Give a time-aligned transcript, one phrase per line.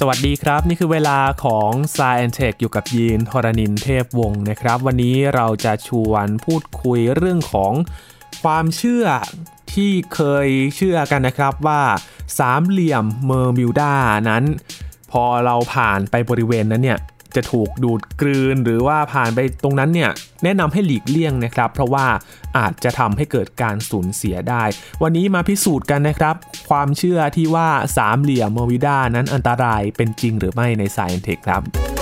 [0.00, 7.72] สวัสดีครับ นี่คือเวลาของ Sci and Tech อยู่กับยีนทรณินเทพวงศ์นะครับ วันนี้เราจะชวนพูดคุยเรื่องของ
[8.42, 9.06] ความเชื่อ
[9.72, 11.82] ที่เคยเชื่อกันนะครับว่า
[12.38, 13.92] สามเหลี่ยมเบอร์มิวดา
[14.28, 14.44] นั้น
[15.12, 16.98] พอเราผ่านไปบริเวณนั้นเนี่ย
[17.36, 20.10] จะถูกดูดกลืนหรือว่าผ่านไปตรงนั้นเนี่ย
[20.44, 22.06] แนะนำให้หลีกเลี่ยงนะครับ เพราะว่า
[22.58, 24.64] อาจจะทำให้เกิดการสูญเสียได้
[25.02, 26.34] วันนี้มาพิสูจน์กันนะครับ
[26.70, 31.93] ความเชื่อที่ว่าสามเหลี่ยมเมอร์วิด้านั้นอันตรายเป็นจริงหรือไม่ในสายเทคครับ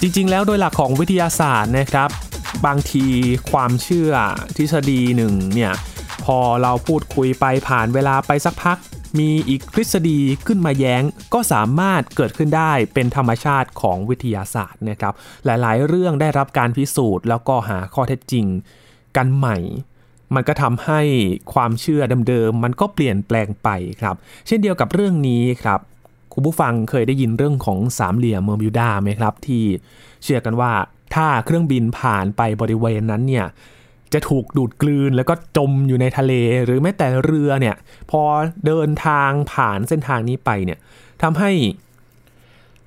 [0.00, 2.10] จริงๆ แล้วโดยหลักของวิทยาศาสตร์นะครับ
[2.66, 3.06] บางที
[3.50, 4.12] ความเชื่อ
[4.56, 5.72] ทฤษฎีหนึ่งเนี่ย
[6.24, 8.78] พอเราพูดคุยไปผ่านเวลาไปสักพัก
[9.18, 11.02] มีอีกทฤษฎีขึ้นมาแย้ง
[11.34, 15.14] ก็สามารถเกิดขึ้นได้เป็นธรรมชาติของวิทยาศาสตร์นะครับ
[15.44, 18.46] หลายๆ เรื่องได้รับการพิสูจน์ แล้วก็หาข้อเท็จจริง
[19.16, 19.56] กันใหม่
[20.34, 21.00] มันก็ทำให้
[21.52, 23.68] ความเชื่อเดิมๆมันก็เปลี่ยนแปลงไป
[24.00, 25.80] ครับ เช่นเดียวกับเรื่องนี้ครับ
[26.38, 29.62] คุณผู้ฟังเคยได้ยินเรื่องของสามเหลี่ยมเมอร์มิวดาไหมครับ ที่
[30.22, 30.72] เชื่อกันว่า
[31.14, 33.46] ถ้าเครื่องบินผ่านไปบริเวณนั้นเนี่ย
[34.12, 36.32] จะถูกดูดกลืนแล้วก็จมอยู่ในทะเล
[36.64, 37.76] หรือแม้แต่เรือเนี่ย
[38.10, 38.22] พอ
[38.66, 40.78] เดินทางผ่านเส้นทางนี้ไปเนี่ย
[41.22, 41.50] ทำให้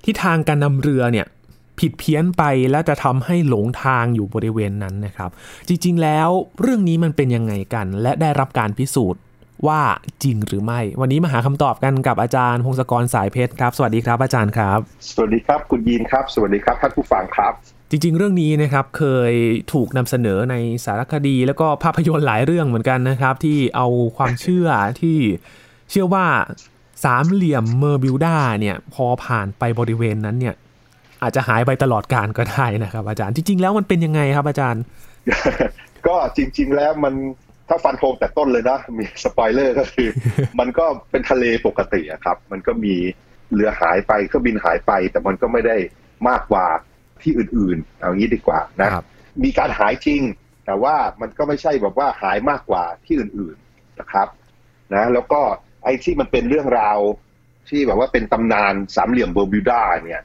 [0.03, 1.25] ที่ทางการนำเรือเนี่ย
[1.79, 5.29] ผิดเพี้ยนไปแล้วจะทำให้หลงทางอยู่บริเวณนั้นนะครับ
[5.67, 6.29] จริงๆแล้ว
[6.61, 9.21] เรื่องนี้มันเป็นยังไงกัน และได้รับการพิสูจน์
[9.67, 9.81] ว่า
[10.23, 14.79] จริงหรือไม่ วันนี้มาหาคำตอบกันกับอาจารย์พงศกรสายเพชรครับ สวัสดีครับ อาจารย์ครับ
[15.15, 17.53] สวัสดีครับคุณยีนครับ สวัสดีครับท่านผู้ฟังครับ
[17.89, 19.33] จริง ๆ เรื่องนี้นะครับเคย
[19.73, 24.67] ถูกนำเสนอในสารคดีแล้วก็ภาพยนตร์หลายเรื่องเหมือนกันนะครับ ที่เอาความเชื่อ
[25.01, 25.17] ที่
[25.91, 26.25] เชื่อว่า
[27.05, 30.55] สามเหลี่ยมเมอร์บิวดาเนี่ยพอผ่านไปบริเวณนั้นเนี่ย
[31.23, 34.83] อาจจะหายไปตลอดการก็ได้นะครับ อาจารย์จริง ๆ แล้วมันเป็นยังไงครับอาจารย์
[36.07, 37.13] ก็จริง ๆ แล้วมัน
[37.71, 40.09] ถ้าฟันธงแต่ต้นเลยนะ มีสปอยเลอร์ก็คือ
[40.59, 42.95] มันก็เป็นทะเลปกติอะครับ มันก็มี
[43.53, 45.77] เรือหายไปเครื่องบินหายไป แต่มันก็ไม่ได้
[46.29, 46.67] มากกว่า
[47.21, 48.89] ที่อื่นๆ เอางี้ดีกว่านะ
[49.43, 50.21] มีการหายจริง
[50.65, 54.27] แต่ว่ามันก็ไม่ใช่แบบว่าหายมากกว่าที่อื่นๆนะครับ
[54.93, 55.41] นะแล้วก็
[55.83, 56.99] ไอ้ที่มันเป็นเรื่องราว
[57.69, 60.21] ที่แบบว่าเป็นตำนานสามเหลี่ยมเบอร์บิวดาเนี่ย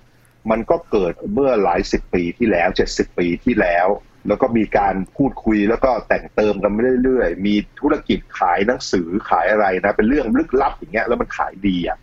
[0.51, 3.89] มันก็เกิดเมื่อหลายสิบปีที่แล้วเจ็ดสิบปีที่แล้ว
[4.29, 6.73] แล้วก็มีการพูดคุยแล้วก็แต่งเติมกัน
[7.03, 11.99] เรื่อยๆ มีธุรกิจขายหนังสือขายอะไรนะ เป็นเรื่องลึกลับอย่างเงี้ย แล้วมันขายดีอะ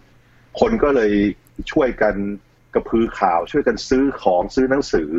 [0.60, 1.12] คนก็เลย
[1.72, 2.16] ช่วยกัน
[2.74, 5.12] กระพือข่าวช่วยกันซื้อของซื้อหนังสือ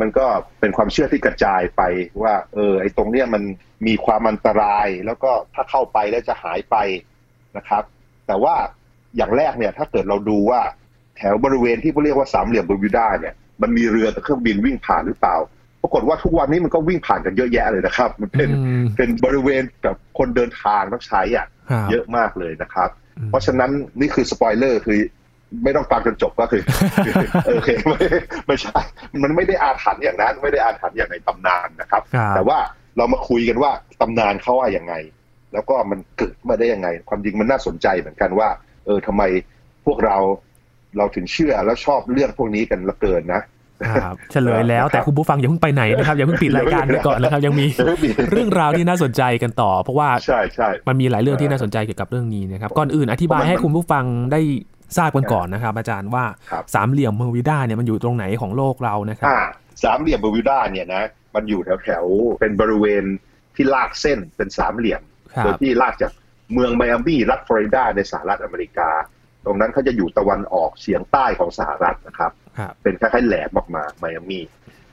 [0.00, 0.26] มันก็
[0.60, 1.82] เป็นความเชื่อที่กระจายไป
[2.22, 3.42] ว่า เออ ไอ้ตรงเนี้ยมัน
[3.86, 6.76] มีความอันตราย แล้วก็ถ้าเข้าไปแล้วจะหายไป
[7.56, 7.82] นะครับ
[8.26, 8.54] แต่ว่า
[9.16, 10.60] อย่างแรกเนี่ย ถ้าเกิดเราดูว่า
[11.16, 15.36] แถวบริเวณที่เขาเรียกว่าสามเหลี่ยมเบอร์มิวดาเนี่ยมันมีเรือกับเครื่องบินวิ่งผ่านหรือเปล่า
[15.86, 18.50] ปรากฏว่าทุกวันนี้มันก็วิ่งผ่านกันเยอะแยะเลยนะครับ มันเป็น
[18.96, 21.46] เป็นบริเวณกับคนเดินทางต้องใช้อะ
[21.90, 22.88] เยอะมากเลยนะครับ
[23.30, 23.70] เพราะฉะนั้น
[24.00, 24.98] นี่คือสปอยเลอร์คือ
[25.64, 26.62] ไม่ต้องฟังจนจบก็คือ
[27.46, 28.00] โอเคไม่
[28.46, 28.80] ไม่ใช่
[29.22, 32.02] มันไม่ได้อาถรรพ์อย่างนั้น ไม่ได้อาถรรพ์อย่างในตำนานนะครับ
[32.36, 32.58] แต่ว่า
[32.96, 34.94] เรามาคุยกันว่าตำนานเขาว่าอย่างไง
[35.52, 38.48] แล้วก็มันเกิดมาได้ยังไง ความจริงมันน่าสนใจเหมือนกันว่า
[38.84, 39.22] เออทำไม
[39.86, 40.16] พวกเรา
[40.96, 43.42] เราถึงเชื่อแล้วชอบเรื่องพวกนี้กันละเกินนะ
[43.90, 47.66] ครับเฉลยแล้วแต่คุณผู้ฟังอย่าเพิ่งไปไหนนะครับอย่าเพิ่งปิดรายการไปก่อนนะครับ ยังมี
[48.32, 54.40] เรื่องราวที่น่าสนใจกันต่อ เพราะว่าใช่ใช่มันมีหลายเรื่องที่น่าสนใจเกี่ยวกับเรื่องนี้นะครับก่อนอื่นอธิบายให้คุณผู้ฟังได้
[54.96, 56.24] ทราบกันก่อนนะครับ อาจารย์ว่า
[56.74, 59.28] สามเหลี่ยมเมอร์วิด้าเนี่ยมันอยู่ตรงไหนของโลกเรานะครับ
[59.82, 61.02] สามเหลี่ยมเมอร์วิด้าเนี่ยนะ
[61.34, 62.04] มันอยู่แถวแถว
[62.40, 63.04] เป็นบริเวณ
[63.56, 65.02] ที่ลากเส้นเป็นสามเหลี่ยม
[65.36, 66.12] โดยที่ลากจาก
[66.52, 68.90] เมืองไมอามี่รัฐฟลอริดาในสหรัฐอเมริกา
[69.46, 72.32] ตรงนั้นเขาจะอยู่ตะวันออกเฉียงใต้ของสหรัฐนะครับ
[72.82, 74.44] เป็นคล้ายๆแหลมออกมาไมอามี่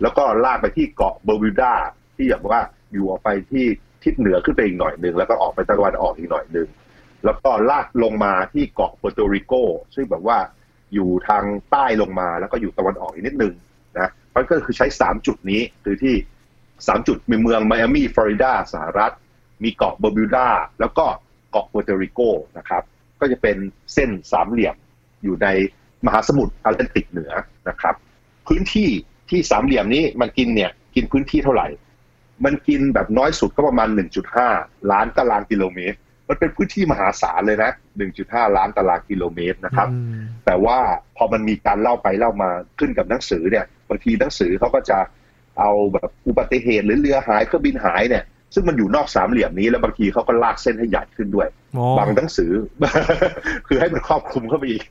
[0.01, 1.73] แล้วก็ลากไปที่เกาะเบอร์วิวดา
[2.15, 2.61] ที่อย่างว่า
[2.93, 3.65] อยู่ออกไปที่
[4.03, 6.67] ทิศเหนือขึ้นไปอีกหน่อยหนึ่งแล้วก็ออกไปตะวันออกอีกหน่อยหนึ่ง
[7.25, 9.53] แล้วก็ลากลงมาที่เกาะเปอร์โตริโก
[9.95, 10.37] ซึ่งแบบว่า
[10.93, 13.53] อยู่ทางใต้ลงมาแล้วก็อยู่ตะวันออกอีกนิดนึง
[13.99, 16.15] นะมันก็คือใช้สามจุดนี้คือที่
[16.87, 19.13] สามจุดมีเมืองไมอามี่ฟลอริดาสหรัฐ
[19.63, 20.47] มีเกาะเบอร์มิวดา
[20.79, 21.05] แล้วก็
[21.51, 22.19] เกาะเปอร์โตริโก
[22.57, 22.83] นะครับ
[23.23, 23.57] ก็จะเป็น
[23.93, 24.75] เส้นสามเหลี่ยม
[25.23, 25.47] อยู่ใน
[26.05, 27.31] มหาสมุทรแอตแลนติกเหนือ
[27.69, 27.95] นะครับ
[28.47, 28.89] พื้นที่
[29.29, 31.67] ที่สามเหลี่ยมนี้มันกินเนี่ยกินพื้นที่เท่าไหร่
[32.45, 33.89] มันกินแบบน้อยสุดก็ประมาณ
[34.39, 35.97] 1.5 ล้านตารางกิโลเมตร
[36.29, 37.71] มันเป็นพื้นที่มหาศาลเลยนะ
[38.13, 39.87] 1.5 ล้านตารางกิโลเมตรนะครับ
[40.45, 40.77] แต่ว่า
[41.17, 42.49] พอมันมีการเล่าไปเล่ามา
[42.79, 44.99] ขึ้นกับหนังสือเนี่ยบางทีหนังสือเขาก็จะ
[45.59, 48.23] เอาแบบอุบัติเหตุหรือเรือหายเครื่องบินหายเนี่ย
[48.53, 51.47] ซึ่งมันอยู่นอกสามเหลี่ยมนี้แล้วบางทีเขาก็ลากเส้นให้ใหญ่ขึ้นด้วย
[51.97, 52.51] บางหนังสือ
[53.67, 54.83] คือให้มันครอบคลุมเข้าไปอีก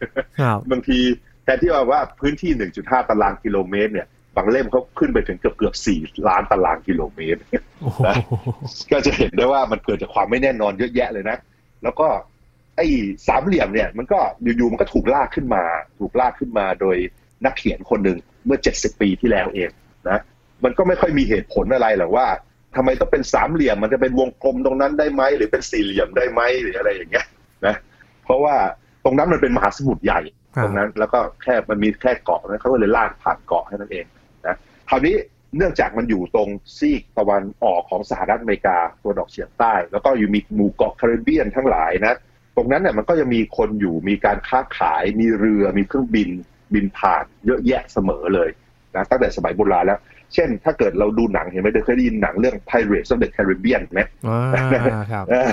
[0.71, 0.99] บางที
[1.45, 2.51] แทนที่ว่าว่าพื้นที่
[2.81, 4.07] 1.5 ตารางกิโลเมตรเนี่ย
[4.37, 7.41] บางเล่มเขาขึ้นไปถึงเกือบเกือบ4ล้านตารางกิโลเมตร
[7.83, 8.15] โอ้โหนะ
[8.93, 11.37] ก็จะเห็นได้ว่ามันเกิดจากความไม่แน่นอนเยอะแยะเลยนะ
[11.83, 12.09] แล้วก็
[12.77, 12.87] ไอ้
[13.29, 14.19] สามเหลี่ยมเนี่ย มันก็
[14.57, 15.65] อยู่ๆมันก็ถูกลากขึ้นมา
[16.01, 16.97] ถูกลากขึ้นมาโดย
[17.45, 19.71] นักเขียนคนหนึ่งเมื่อ70ปีที่แล้วเอง
[20.09, 20.19] นะ
[20.65, 22.27] มันก็ไม่ค่อยมีเหตุผลอะไรหรอกว่า
[22.77, 27.27] ทำไมต้องเป็นสามเหลี่ยมมันจะเป็นวงกลมตรงนั้นได้ไหมหรือเป็นสี่เหลี่ยมได้ไหมหรืออะไรอย่างเงี้ย
[27.67, 27.77] นะ
[28.25, 28.55] เพราะว่า
[29.05, 30.21] ตรงนั้นมันเป็นมหาสมุทรใหญ่
[30.57, 34.07] ครับตรงนั้น แล้วก็แค่มันมีแค่เกาะนะเขาก็เลยลากผ่านเกาะแค่นั้นเอง
[34.47, 34.57] นะ
[34.89, 35.15] คราวนี้
[35.57, 36.49] เนื่องจากมันอยู่ตรง
[36.79, 42.17] ซีกตะวันออกของสหรัฐอเมริกาตะวันออกเฉียงใต้ แล้วก็อยู่มีหมู่เกาะแคริบเบียนทั้งหลายนะ
[42.57, 46.29] ตรงนั้นเนี่ยมันก็จะมีคนอยู่มีการค้าขายมีเรือมีเครื่องบิน
[46.75, 48.51] บินผ่านเยอะแยะเสมอเลย
[48.95, 50.01] นะตั้งแต่สมัยโบราณแล้ว
[50.35, 55.47] เช่น ถ้าเกิดเราดูหนังเห็นไหมเคยได้ยินหนังเรื่อง Pirates of the Caribbean ไหมอ่าครับเออ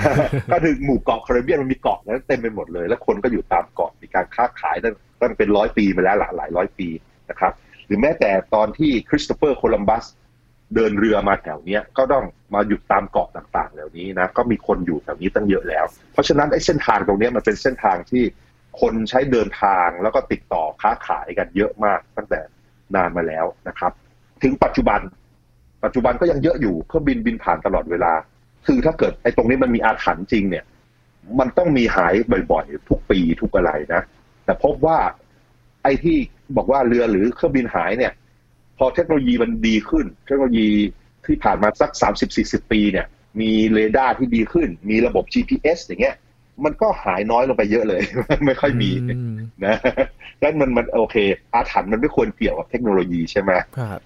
[0.52, 6.88] ก็คือหมู่เกาะแคริบเบียนมันมีเกาะนั้นเต็มไปหมดเลย แล้วคนก็อยู่ตามเกาะมีการค้าขายตั้งตั้งเป็นร้อยปีมาแล้วหลายหลายร้อยปี
[7.30, 7.52] นะครับ
[7.86, 10.04] หรือแม้แต่ตอนที่คริสโตเฟอร์โคลัมบัส
[10.74, 12.24] เดินเรือมาแถวเนี้ยก็ต้อง
[12.54, 18.24] มาหยุดตามเกาะต่างๆเหล่านี้นะก็มีคนอยู่แถวนี้ตั้งเยอะแล้ว เพราะฉะนั้นไอ้เส้นทางตรงเนี้ยมันเป็นเส้นทางที่
[18.80, 22.40] คนใช้เดินทางแล้วก็ติดต่อค้าขายกันเยอะมากตั้งแต่
[22.94, 23.92] นานมาแล้วนะครับ
[24.42, 25.00] ถึงปัจจุบัน
[25.84, 28.12] ปัจจุบันก็ยังเยอะอยู่เครื่องบินบินผ่านตลอดเวลา
[28.66, 30.64] คือถ้าเกิดไอ้ตรงนี้มันมีอาถรรพ์จริงเนี่ย
[31.38, 32.14] มันต้องมีหาย
[32.52, 34.02] บ่อยๆ ทุกปีทุกอะไรนะ
[34.44, 34.98] แต่พบว่า
[35.82, 36.16] ไอ้ที่
[36.56, 38.12] บอกว่าเรือหรือเครื่องบินหายเนี่ย
[38.78, 40.68] พอเทคโนโลยีมันดีขึ้น เทคโนโลยี
[41.26, 43.06] ที่ผ่านมาสักสามสิบสี่สิบปีเนี่ย
[43.40, 46.16] มีเรดาร์ที่ดีขึ้น มีระบบ GPS อย่างเงี้ย
[46.64, 48.02] มันก็หายน้อยลงไปเยอะเลย
[48.46, 49.34] ไม่ค่อยมีอืม
[49.64, 49.76] นะ
[50.42, 51.16] ดังนั้นมันมันโอเค
[51.54, 53.98] อาถรรพ์มันไม่ควรเกี่ยวกับเทคโนโลยีใช่ไหมครับ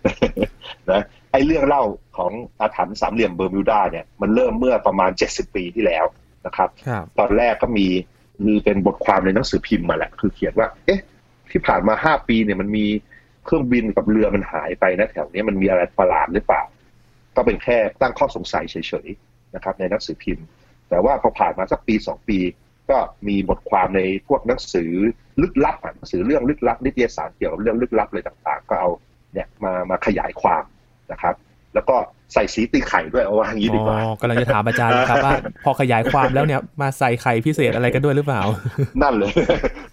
[0.91, 1.03] นะ
[1.33, 1.83] ไอ้เรื่องเล่า
[2.17, 6.05] ของอาถรรพ์สามเหลี่ยมเบอร์มิวดาเนี่ยมันเริ่มเมื่อประมาณ70ปีที่แล้ว
[6.47, 7.87] นะครับครับ ตอนแรกก็มี
[8.47, 11.01] มีเป็นบทความในหนังสือพิมพ์มาแหละ คือเขียนว่า เอ๊ะ
[11.51, 12.87] ที่ผ่านมาห้าปีเนี่ยมันมี
[13.45, 16.63] เครื่องบินกับเรือมันหายไปนะแถวเนี้ยมันมีอะไรประหลาดหรือเปล่า
[17.37, 20.47] ก็เป็นแค่ตั้งข้อสงสัยเฉยๆนะครับ ในหนังสือพิมพ์
[20.89, 22.39] แต่ว่าพอผ่านมาสักปีสองปี
[22.91, 22.99] ก็
[23.29, 24.93] มีบทความในพวกหนังสือ
[25.43, 28.91] ลึกลับอะหนังสือเรื่องลึกลับนิตยสารเกี่ยวกับเรื่องลึกลับอะไรต่างๆ ก็เอา
[29.33, 30.65] เนี่ยมามาขยายความ
[31.13, 31.35] นะครับ
[31.75, 31.97] แล้วก็
[32.33, 35.35] ใส่สีตีไข่ด้วยเอาว่าอย่างนี้ดีกว่าอ๋อกำลังจะถามอาจารย์นะครับว่า
[35.65, 38.43] พอขยายความแล้วเนี่ยมาใส่ไข่พิเศษอะไรกันด้วยหรือเปล่า
[39.03, 39.33] นั่นเลย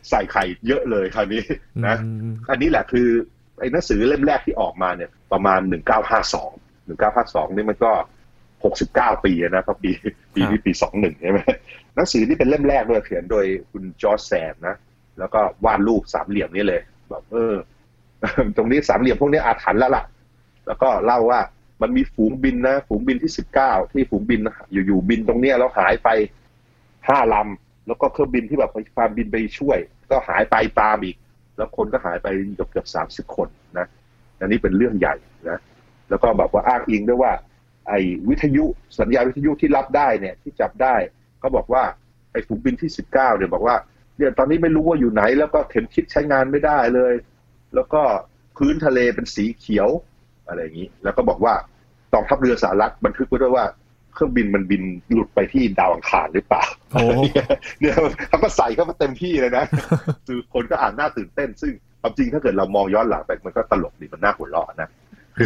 [0.09, 1.41] ใส่ไข่เยอะเลยคราวนี้
[1.85, 3.07] นะอืมอันนี้แหละคือ
[3.59, 5.59] ไอ้หนังสือเล่มแรกที่ออกมาเนี่ยประมาณ
[6.23, 7.91] 1952 1952นี่มันก็
[8.63, 9.92] 69ปีแล้วนะครับปี
[10.36, 11.40] ปีที่ปี21ใช่ไหม
[11.96, 14.75] หนังสือนี่เป็นเล่มแรกด้วยเขียนโดยคุณจอร์จแซนนะ
[15.19, 17.56] แล้วก็วาดรูปสามเหลี่ยมนี่เลยแบบเออ
[18.58, 20.04] ตรงนี้สามเหลี่ยมพวกนี้อาถรรพ์แล้วล่ะ
[20.68, 21.40] แล้วก็เล่าว่า
[21.81, 23.31] มันมีฝูงบินนะฝูงบินที่
[23.63, 24.42] 19ที่ฝูงบิน
[24.72, 26.10] อยู่ๆบินตรงเนี้ยแล้วหายไป
[27.08, 29.78] ห้าลำแล้วก็เครื่องบินที่แบบพยายามบินไปช่วย
[30.12, 31.16] ก็หายไปตามอีก
[31.58, 33.48] แล้วคนก็หายไปเกือบเกือบสามสิบคน
[33.78, 33.88] นะ
[34.40, 35.16] อันนี้เป็นเรื่องใหญ่
[35.50, 35.60] นะ
[36.10, 37.31] แล้วก็แบบว่าอ้างอิงด้วยว่า
[37.88, 38.00] ไอ้
[38.30, 38.66] วิทยุ
[39.00, 40.95] สัญญาณวิทยุที่รับได้เนี่ยที่จับได้
[41.39, 41.83] เขาบอกว่า
[42.31, 43.75] ไอ้ฝูงบินที่สิบเก้าเนี่ยบอกว่า
[44.18, 47.13] เนี่ยตอนนี้ไม่รู้ว่าอยู่ไหน แล้วก็เข็มทิศใช้งานไม่ได้เลย
[47.75, 48.01] แล้วก็
[48.57, 49.89] พื้นทะเลเป็นสีเขียว
[50.48, 51.54] อะไรอย่างนี้ แล้วก็บอกว่า
[52.13, 53.66] กองทัพเรือสหรัฐบันทึกไว้ด้วยว่า
[54.13, 57.01] เครื่องบินมันบินหลุดไปที่ดาวอังคารหรือเปล่าโอ้
[57.80, 57.94] เนี่ย
[58.27, 59.66] เขาก็ใส่เข้ามาเต็มที่เลยนะ
[60.27, 64.89] คือคนก็อ่านหน้าตื่นเต้น ซึ่งความจริงถ้าเกิดเรามองย้อนหลังไปมันก็ตลกดีมันน่าหัวเราะนะ
[65.39, 65.41] อ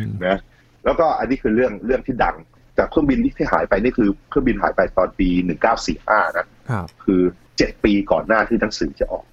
[0.00, 0.36] มนะ
[0.84, 2.36] แล้วก็อันนี้คือเรื่องเรื่องที่ดัง
[2.78, 5.28] จากเครื่องบินที่หายไปนี่คือเครื่องบินหายไปตอนปี
[5.82, 7.20] 1945นะครับคือ
[7.58, 9.24] เจ็ดปีก่อนหน้าที่หนังสือจะออก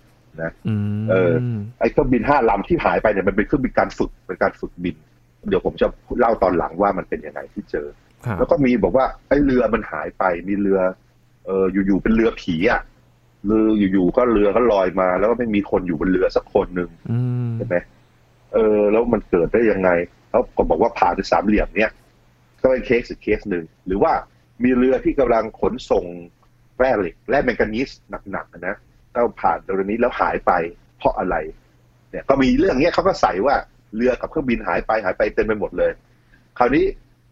[0.68, 1.34] อืมเออ
[1.80, 4.96] ไอ้เครื่องบินห้าลำที่หายไปเนี่ยมันเป็นเครื่องบินการฝึกเป็นการฝึกบิน
[5.50, 5.88] เดี๋ยวผมจะ
[6.20, 7.88] เล่าตอนหลังว่ามันเป็นยังไงที่เจอ
[8.26, 10.80] ครับแล้วก็มีบอกว่าไอ้เรือมันหายไปมีเรือ
[11.46, 12.82] เอออยู่ๆเป็นเรือผีอะ
[13.46, 17.76] เรืออยู่ๆก็เรือก็ลอยมา แล้วก็ไม่มีคนอยู่บนเรือสักคนหนึ่งอืมใช่ไหม
[18.54, 19.90] เออ แล้วมันเกิดได้ยังไง
[20.30, 21.92] แล้วก็บอกว่าผ่านในสามเหลี่ยมเนี้ย
[22.62, 24.14] ก็เป็นเคสอีกเคสหนึ่งหรือว่า
[24.64, 26.06] มีเรือที่กำลังขนส่ง
[26.80, 27.90] แร่เหล็กและแมงกานีส
[28.32, 28.76] หนักๆนะ
[29.16, 30.52] ก็ผ่านตรงนี้แล้วหายไป
[30.98, 31.36] เพราะอะไร
[32.12, 33.56] เนี่ยก็มีเรื่องเนี้ยเขาก็ใส่ว่า
[33.96, 35.92] เรือกับเครื่องบินหายไปหายไปเต็มไปหมดเลย
[36.58, 36.86] คราวนี้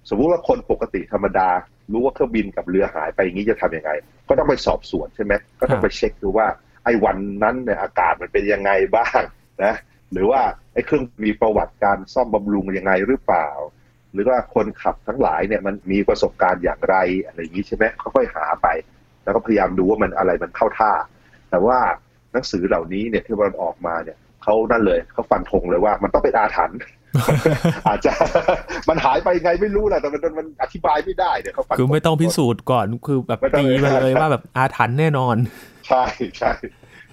[0.09, 1.49] สมมุติว่าคนปกติธรรมดา
[1.91, 3.91] รู้ว่าเครื่องบินกับเรือหายไปอย่างนี้จะทำยังไง
[4.27, 6.47] ก็ต้องไปสอบสวนใช่ไหมก็ต้องไปเช็คดูว่า
[6.83, 9.21] ไอ้วันนั้นเนี่ยอากาศมันเป็นยังไงบ้าง
[9.63, 9.73] นะ
[10.13, 10.41] หรือว่า
[10.73, 13.49] ไอ้เครื่องมีประวัติการซ่อมบำรุงยังไงหรือเปล่า
[14.13, 16.95] หรือว่าคนขับทั้งหลายเนี่ยมันมีประสบการณ์อย่างไร
[17.25, 17.85] อะไรอย่างนี้ใช่ไหม
[18.15, 18.67] ค่อยๆหาไป
[19.23, 20.91] แล้วก็พยายามดูว่ามันอะไรมันเข้าท่า
[21.49, 21.77] แต่ว่า
[22.33, 26.79] หนังสือเหล่านี้เนี่ยที่มันออกมาเนี่ยเขานั่นเลยเขาฟันธงเลยว่ามันต้องเป็นอาถรรพ์
[27.87, 28.13] อาจจะ
[28.89, 35.35] มันหายไปยังไงไม่รู้แหละแต่มันมันอธิบายไม่ได้เนี่ยเขาฟันธคือไม่ต้องพิสูจน์ก่อนคือแบบไม่ต้องตีมาเลยว่าแบบอาถรรพ์แน่นอน
[35.87, 36.03] ใช่
[36.37, 36.51] ใช่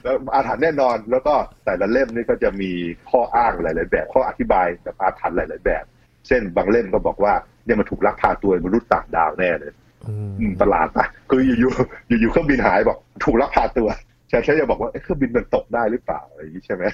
[0.04, 1.34] แล้วอาถรรพ์แน่นอน แล้วก็
[1.64, 2.70] แต่ละเล่มนี่ก็จะมี
[3.10, 5.84] ข้ออ้างหลาย ๆ แบบ ข้ออธิบายแบบอาถรรพ์หลาย ๆ แบบ
[6.26, 7.32] เช่นบางเล่มก็บอกว่า
[7.64, 9.72] เนี่ยมันถูกลักพาตัวมนุษย์ต่างดาวแน่เลย
[10.08, 13.88] อืมอืมประหลาดปะคืออยู่ๆอยู่ๆเครื่องบินหายบอกถูกลักพาตัว
[14.30, 16.84] ฉันแค่จะบอกว่าเอ๊ะเครื่องบินมันตกได้หรือเปล่าอะไรอย่างนี้ใช่ไหม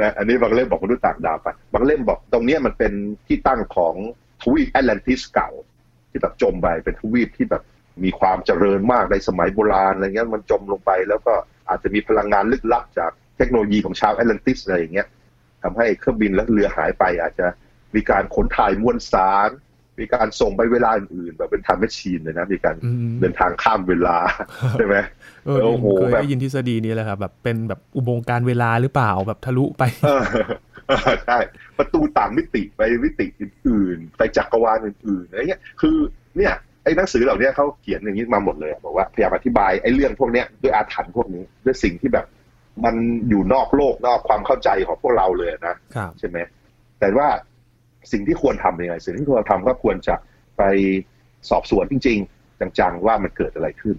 [0.00, 2.92] นะอันนี้บางเล่มบอกมนุษย์ต่างดาวไป บางเล่มบอกตรงเนี้ยมันเป็น
[3.26, 3.94] ที่ตั้งของ
[4.42, 5.50] ทวีปแอตแลนติสเก่า
[6.10, 7.62] ที่แบบจมไปเป็นทวีปที่แบบ
[8.04, 11.34] มีความเจริญมากในสมัยโบราณอะไรเงี้ยมันจมลงไปแล้วก็
[11.70, 15.08] อาจจะมีพลังงานลึกลับจากเทคโนโลยีของชาวแอตแลนติสอะไรอย่างเงี้ย
[15.62, 17.46] ทำให้เครื่องบินและเรือหายไป อาจจะ
[17.94, 19.50] มีการขนถ่ายมวลสาร
[20.00, 24.18] มีการส่งไปเวลาอื่นๆแบบเป็นทางแมชชีนเลยนะ มีการอืมเดินทางข้ามเวลา
[24.78, 24.96] ใช่ไหม
[25.46, 30.22] เออโอ้โหเคยแบบได้ยินทฤษฎีนี้แหละครับแบบเป็นแบบอุโมงค์การเวลาหรือเปล่าแบบทะลุไปเออ
[31.26, 31.38] ใช่
[31.78, 35.96] ประตูต่างมิติไปมิติอื่นๆไปจักรวาลอื่นๆอะไรเงี้ยคือ
[36.36, 42.26] เนี่ย ไอ้หนังสือเหล่านี้เขาเขียนอย่างนี้มาหมดเลยอะบอกว่าพยายามอธิบายไอ้เรื่องพวกเนี้ยด้วยอาถรรพ์พวกนี้ด้วยสิ่งที่แบบ
[42.84, 42.94] มัน
[43.28, 46.38] อยู่นอกโลกนอกความเข้าใจของพวกเราเลยนะครับใช่ไหม
[47.00, 47.28] แต่ว่า
[48.12, 50.14] สิ่งที่ควรทำยังไงสิ่งที่ควรทำก็ควรจะ
[50.58, 50.62] ไป
[51.50, 53.96] สอบสวนจริง ๆ จังๆว่ามันเกิดอะไรขึ้น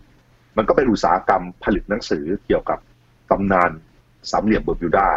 [0.58, 2.80] มันก็เป็นอุตสาหกรรมผลิตหนังสือเกี่ยวกับ
[3.32, 3.72] ตำนาน
[4.32, 5.08] สามเหลี่ยมเบอร์บิวดา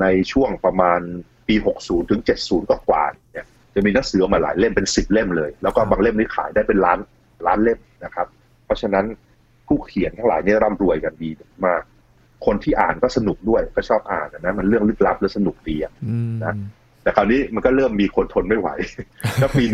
[0.00, 1.00] ในช่วงประมาณ
[1.48, 6.98] ปี 60 ถึง 70 ก็กว่าๆเนี่ย จะมีหนังสือออกมาหลายเล่มเป็น10เล่มเลย แล้วก็บางเล่มนี่ขายได้เป็นล้าน
[7.46, 8.26] ล้านเล่มนะครับ
[8.64, 9.04] เพราะฉะนั้น
[9.66, 11.30] ผู้เขียนทั้งหลายเนี่ยร่ำรวยกันดี
[11.66, 11.82] มาก
[12.46, 16.54] คนที่อ่านก็สนุกด้วยก็ชอบอ่านนะมันเรื่องลึกลับและสนุกดีอะอืมนะ
[17.02, 18.68] แต่คราวนี้มันก็เริ่มมีคนทนไม่ไหว
[19.38, 19.64] แล้วปี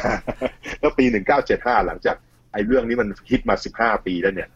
[0.00, 1.04] 1975แล้วปี
[1.46, 2.16] 1975หลังจาก
[2.52, 4.48] ไอ้เรื่องนี้มันฮิตมา15ปีแล้วเนี่ย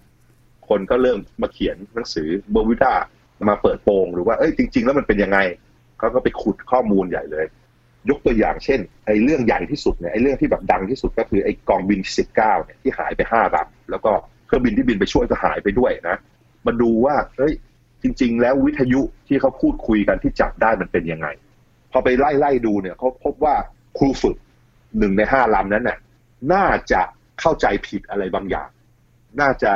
[0.69, 2.95] คนก็เริ่มมาเขียนหนังสือเบอร์วิด้า
[3.51, 5.39] มาเปิดโปงหรือว่าเอ้ยจริง ๆ แล้วมันเป็นยังไง
[5.99, 7.47] เขาก็ไปขุดข้อมูลใหญ่เลย
[8.09, 14.13] ยกตัวอย่างเช่นไอ้เรื่องใหญ่ที่สุดเนี่ยไอ้เรื่องที่แบบดังที่สุดก็คือไอ้กองบิน 19 เนี่ยที่หายไป5ลำแล้วก็
[14.47, 16.17] เครื่องบินที่บินไปช่วยก็หายไปด้วยนะ
[16.67, 17.55] มาดูว่าเฮ้ย
[18.03, 21.29] จริง ๆ แล้ววิทยุที่เขาพูดคุยกันที่จับได้มันเป็นยังไง
[21.93, 23.55] พอไปไล่ไล่ดูเนี่ยเขาพบว่า
[23.99, 24.37] ครูฝึก
[24.99, 25.99] หนึ่งในห้าลำนั้นน่ะ
[26.53, 27.01] น่าจะ
[27.41, 28.69] เข้าใจผิดอะไรบางอย่าง
[29.41, 29.71] น่าจะ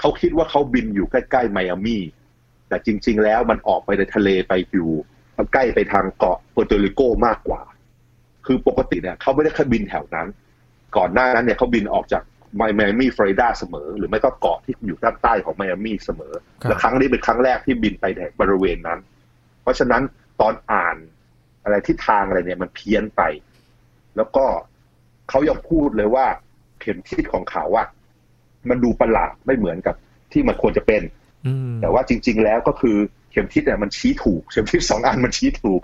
[0.00, 2.02] เขาคิดว่าเขาบินอยู่ใกล้ๆไมอามี่
[2.68, 4.90] แต่จริง ๆ แล้วมันออกไปในทะเลไปอยู่
[5.52, 7.62] ใกล้ไปทางเกาะเปอร์โตริโกมากกว่า
[8.46, 10.28] คือปกติเนี่ยเขาไม่ได้แค่บินแถวนั้น
[10.96, 12.22] ก่อนหน้านั้นเนี่ยเขาบินออกจาก
[12.56, 19.00] ไมอามี่ฟลอริดาเสมอ หรือไม่ก็เกาะที่อยู่ด้านใต้ของไมอามี่เสมอครับและครั้งนี้เป็นครั้งแรกที่บินไปในบริเวณนั้น
[19.62, 20.02] เพราะฉะนั้น
[20.40, 20.96] ตอนอ่าน
[21.64, 23.22] อะไรทิศทางอะไรเนี่ยมันเพี้ยนไป
[24.16, 24.44] แล้วก็
[25.30, 26.26] เขายังพูดเลยว่า
[26.80, 27.86] เข็มทิศของเขาอะ
[28.68, 29.94] มันดูประหลาดไม่เหมือนกับ
[30.32, 31.02] ที่มันควรจะเป็น
[31.46, 35.82] อืมแต่ว่าจริง ๆ แล้วก็คือเข็มทิศเนี่ยมันชี้ถูกเข็มทิศสองอันมันชี้ถูก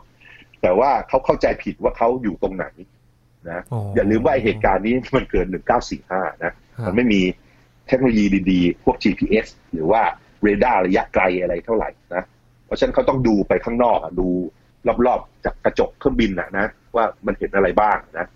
[0.63, 2.67] แต่ว่าเขาเข้าใจผิดว่าเขาอยู่ตรงไหน
[3.49, 3.63] นะ
[3.95, 5.47] อย่าลืมว่าไอ้เหตุการณ์นี้มันเกิด
[5.95, 7.21] 1945นะครับมันไม่มี
[7.87, 10.03] เทคโนโลยีดีๆ พวก GPS หรือว่า
[10.43, 12.25] เรดาร์ระยะไกลอะไรเท่าไหร่นะ
[12.67, 14.29] เพราะฉะนั้นเขาต้องดูไปข้างนอกอะดู
[15.07, 16.67] รอบๆจากกระจกเครื่องบินนะนะ
[16.97, 18.27] ว่ามันเห็นอะไรบ้างนะ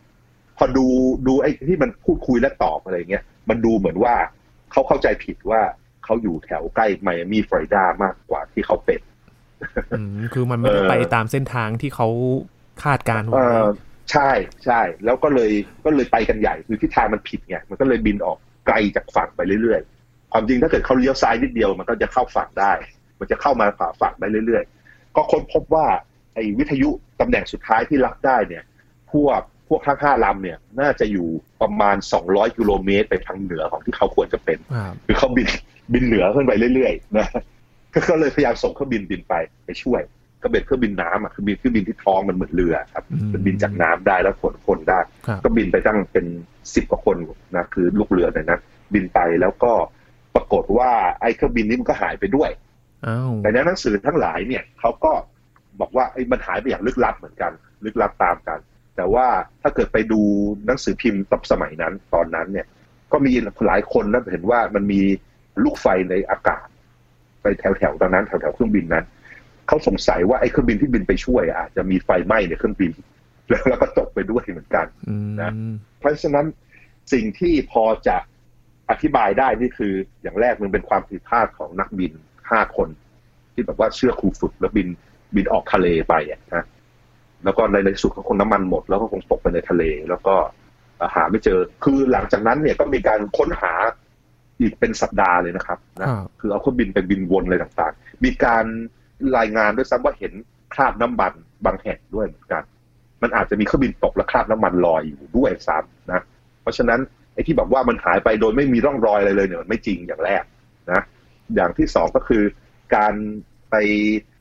[0.56, 0.86] พอดู
[1.26, 4.14] ดูไอ้ที่มันพูดคุยและตอบอะไรเงี้ยมันดูเหมือนว่า
[4.72, 5.60] เขาเข้าใจผิดว่า
[6.06, 9.00] เขาอยู่แถวใกล้ไมอามี่ฟลอริดามากกว่าที่เขาเป็น
[9.98, 12.08] อืมคือมันไม่ได้เออไปตามเส้นทางที่เขา
[12.84, 13.66] คาดการณ์เอไว้อ
[14.12, 14.30] ใช่
[14.64, 15.52] ใช่แล้วก็เลย
[15.84, 22.72] ก็เลยไปกันใหญ่คือทิศทางมันผิดไงมันก็เลยบินออกไกลจากฝั่งไปเรื่อยๆ ความจริงถ้าเกิดเขาเลี้ยวซ้ายนิดเดียวมันก็จะเข้าฝั่งได้
[23.18, 25.86] มันจะเข้ามาฝ่าฝั่งได้เรื่อยๆ ก็ค้นพบว่า
[26.34, 28.64] ไอ้วิทยุตำแหน่งสุดท้ายที่รับได้เนี่ย
[29.12, 31.28] พวกพวกทั้งห้าลำเนี่ย น่าจะอยู่
[31.62, 31.96] ประมาณ
[32.26, 35.48] 200 กิโลเมตรไปทางเหนือของที่เขาควรจะเป็นครับคือเขาบิน
[35.92, 37.28] บินเหนือขึ้นไปเรื่อยๆนะ
[38.08, 39.34] ก็เลยพยายามส่งเครื่องบินบินไป
[39.66, 40.02] ไปช่วย
[40.42, 46.26] ก็เป็นเครื่องบินน้ำอะคือบินเครื่องบินที่ท้องมันเหมือนเรือครับอืมมันบินจากน้ำได้แล้วขนคนได้ครับก็บินไปตั้งเป็น
[46.74, 47.16] สิบกว่าคน
[47.56, 48.58] นะคือลูกเรือเนี่ยนะ
[48.94, 49.72] บินไปแล้วก็
[50.34, 50.90] ปรากฏว่า
[51.20, 52.50] ไอ้เครื่องบินนี้มันก็หายไปด้วย
[53.06, 55.12] อ้าวแต่ในหนังสือทั้งหลายเนี่ยเขาก็
[55.80, 57.52] บอกว่าไอ้มันหายไปอย่างลึกลับเหมือนกัน
[57.84, 58.58] ลึกลับตามกัน
[58.96, 59.26] แต่ว่า
[59.62, 60.20] ถ้าเกิดไปดู
[60.66, 62.66] หนังสือพิมพ์ตอนสมัยนั้นตอนนั้นเนี่ย
[63.12, 63.32] ก็มี
[63.66, 65.00] หลายคนนะเห็นว่ามันมี
[65.64, 66.66] ลูกไฟในอากาศ
[67.42, 69.04] ไปแถวๆตอนนั้นแถวๆเครื่องบินนั้น
[69.68, 72.92] เขาสงสัยว่าไอ้เครื่องบินที่บินไปช่วยอาจจะมีไฟไหม้ในเครื่องบิน
[73.48, 75.50] แล้วแล้วก็ตกไปด้วยเหมือนกันอืมนะ
[75.98, 76.46] เพราะฉะนั้น
[77.12, 78.16] สิ่งที่พอจะ
[78.90, 82.12] อธิบายได้นี่คือ อย่างแรกมันเป็นความผิดพลาดของนักบิน
[82.50, 82.88] ห้าคน
[83.52, 84.88] ที่แบบว่าเชื่อครูฝึกแล้วบิน
[85.36, 86.64] บินออกทะเลไปอะนะ
[87.44, 90.34] แล้วก็ในในที่สุดก็คงน้ำมันหมด แล้วก็คงตกไปในทะเล แล้วก็
[91.14, 93.72] หาไม่เจอ คือหลังจากนั้นเนี่ยก็มีการค้นหา
[94.60, 98.64] อีกเป็นสัปดาห์เลยนะครับนะครับคือเอาเครื่องบินไปบินวนอะไรต่างๆ มีการ
[99.36, 100.32] รายงานด้วยซ้ำว่าเห็น
[100.74, 101.32] คราบน้ำมัน
[101.64, 102.62] บางแห่งด้วยเหมือนกัน
[103.22, 106.22] มันอาจจะมีเครื่องบินตกและคราบน้ำมันลอยอยู่ด้วยซ้ำนะ
[106.62, 107.00] เพราะฉะนั้น
[107.34, 110.44] ไอ้ที่แบบว่ามันหายไปโดยไม่มีร่องรอยอะไรเลยเนี่ยมันไม่จริงอย่างแรก
[110.92, 111.02] นะ
[111.54, 112.42] อย่างที่สองก็คือ
[112.96, 113.14] การ
[113.70, 113.76] ไป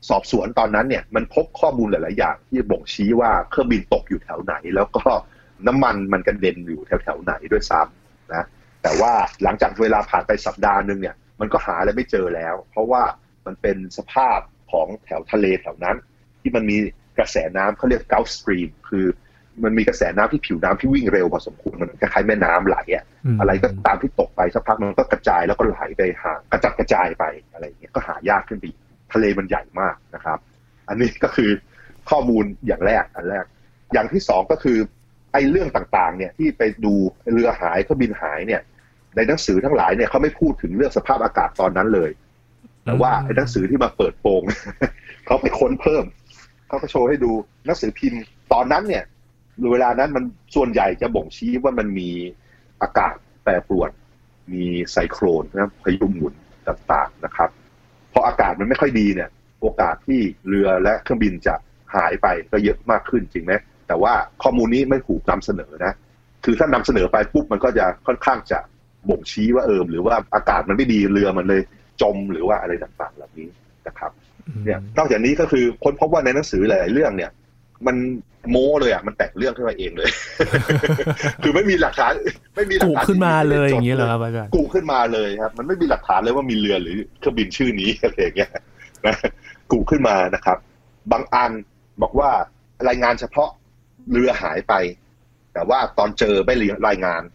[0.09, 5.03] สอบสวนตอนนั้นเนี่ย มันพบข้อมูลหลาย ๆ อย่างที่บ่งชี้ว่าเครื่องบินตกอยู่แถวไหน แล้วก็
[5.67, 8.45] น้ำมันมันกระเด็นอยู่แถวๆไหนด้วยซ้ำนะ
[8.85, 9.13] แต่ว่า
[9.43, 13.03] หลังจากเวลาผ่านไปสัปดาห์หนึ่งเนี่ยมันก็หาอะไรไม่เจอแล้ว เพราะว่า
[13.45, 14.39] มันเป็นสภาพ
[14.71, 15.97] ของแถวทะเลแถวนั้น
[16.41, 16.77] ที่มันมี
[17.17, 19.05] กระแสน้ำเขาเรียก Gulf Stream คือ
[19.63, 27.23] มันมีกระแสน้ำที่ผิวน้ำที่วิ่งเร็วพอสมควรมันคล้ายๆแม่น้ำไหลอะมอะไรก็ตามที่ตกไปสักพักมันก็กระจายแล้วก็ไหลไปห่างกระจัดกระจายไป
[27.53, 28.77] อะไรอย่างเงี้ยก็หายากขึ้นไปอีก
[29.13, 30.39] ทะเลมันใหญ่มากนะครับ
[30.89, 31.51] อันนี้ก็คือ
[32.09, 33.45] ข้อมูลอย่างแรกอันแรก
[33.93, 34.77] อย่างที่สองก็คือ
[35.33, 36.93] ไอ้เรื่องต่างๆ เนี่ยที่ไปดู
[37.33, 38.61] เรือหายเครื่องบินหายเนี่ย
[39.15, 42.11] ในหนังสือทั้งหลายเนี่ยเขาไม่พูดถึงเรื่องสภาพอากาศตอนนั้นเลย
[42.85, 44.41] แต่ว่าไอ้หนังสือที่มาเปิดโปง
[45.25, 46.03] เขาไปค้นเพิ่ม
[46.67, 47.31] เขาก็โชว์ให้ดู
[47.65, 48.21] หนังสือพิมพ์
[48.53, 49.03] ตอนนั้นเนี่ย
[49.71, 50.23] เวลานั้นมัน
[50.55, 52.09] ส่วนใหญ่จะบ่งชี้ว่ามันมี
[52.81, 53.89] อากาศแปรปรวน
[54.53, 56.33] มีไซโครนนะพายุหมุน
[56.67, 57.49] ต่างๆนะครับ
[58.13, 59.29] พออากาศมันไม่ค่อยดีเนี่ย
[59.61, 61.55] โอกาสที่เรือและเครื่องบินจะ
[61.95, 63.53] หายไปก็เยอะมากขึ้นจริงไหม
[63.87, 65.93] แต่ว่าข้อมูลนี้ไม่ถูกนำเสนอนะ
[66.45, 68.59] คือถ้านำเสนอไปปุ๊บมันก็จะค่อนข้างจะ
[69.09, 71.61] บ่งชี้ว่าเออหรือว่าอากาศมันไม่ดีเรือมันเลย
[72.01, 73.47] จมหรือว่าอะไรต่างๆเหล่านี้
[73.87, 74.11] นะครับ
[74.65, 77.31] เนี่ยนอกจากนี้ก็คือค้นพบว่าในหนังสือหลายๆเรื่องเนี่ย
[77.87, 77.95] มัน
[78.51, 80.09] โม้เลยอะมันแต่งเรื่องขึ้นมาเองเลย
[81.43, 82.13] คือไม่มีหลักฐาน
[82.55, 88.51] ไม่มีหลักกุฐานขึ้นมาเลยที่อย่างนี้เงี้ยเหรอครับอาจารย์กูขึ้นมาเลยครับ มันไม่มีหลักฐานเลยว่ามีเรือหรือเครื่องบินชื่อนี้อะไรอย่างเงี้ย
[89.05, 89.15] นะ
[89.71, 90.57] กูขึ้นมานะครับ
[91.11, 91.51] บางอัน
[92.01, 92.29] บอกว่า
[92.89, 93.49] รายงานเฉพาะ
[94.11, 94.73] เรือหายไป
[95.53, 96.55] แต่ว่าตอนเจอไม่
[96.87, 97.34] รายงานเ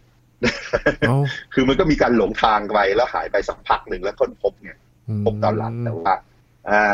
[1.53, 4.77] คือมันก็มีการหลงทางไปแล้วหายไปสักพักหนึ่งแล้วค้นพบเนี่ย
[5.25, 6.13] พบตอนหลังแต่ว่า
[6.69, 6.93] อ่า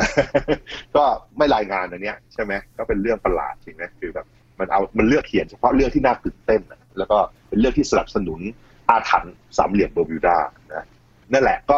[0.95, 1.03] ก็
[1.37, 4.25] ไม่รายงานอันเนี้ยใช่ไหมก็เป็นเรื่องประหลาดจริงไหมคือแบบ
[4.59, 7.17] มันเอามันเลือกเขียนเฉพาะเรื่องที่น่าตื่นเต้นนะแล้วก็
[7.49, 8.39] เป็นเรื่องที่สนับสนุน
[8.89, 10.37] อาถรรพ์สามเหลี่ยมเบอร์มิวดา
[10.73, 10.85] นะ
[11.33, 11.77] นั่นแหละก็